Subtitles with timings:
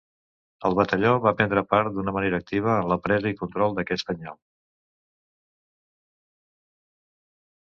[0.69, 4.39] El batalló va prendre part d’una manera activa en la presa i control d’aquest Penyal.